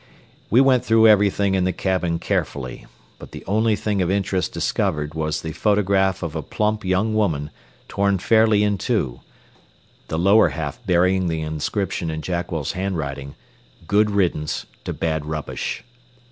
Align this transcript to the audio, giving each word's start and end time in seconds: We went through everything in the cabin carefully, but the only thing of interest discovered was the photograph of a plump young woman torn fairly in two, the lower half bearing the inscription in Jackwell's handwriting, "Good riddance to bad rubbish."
We 0.49 0.61
went 0.61 0.83
through 0.83 1.07
everything 1.07 1.53
in 1.53 1.63
the 1.63 1.71
cabin 1.71 2.17
carefully, 2.17 2.87
but 3.19 3.33
the 3.33 3.45
only 3.45 3.75
thing 3.75 4.01
of 4.01 4.09
interest 4.09 4.51
discovered 4.51 5.13
was 5.13 5.43
the 5.43 5.51
photograph 5.51 6.23
of 6.23 6.35
a 6.35 6.41
plump 6.41 6.83
young 6.83 7.13
woman 7.13 7.51
torn 7.87 8.17
fairly 8.17 8.63
in 8.63 8.79
two, 8.79 9.19
the 10.07 10.17
lower 10.17 10.49
half 10.49 10.83
bearing 10.87 11.27
the 11.27 11.41
inscription 11.41 12.09
in 12.09 12.23
Jackwell's 12.23 12.71
handwriting, 12.71 13.35
"Good 13.85 14.09
riddance 14.09 14.65
to 14.85 14.93
bad 14.93 15.27
rubbish." 15.27 15.83